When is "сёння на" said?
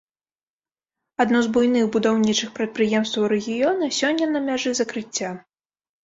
3.99-4.39